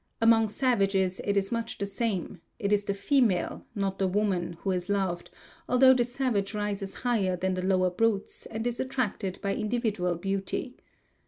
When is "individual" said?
9.55-10.15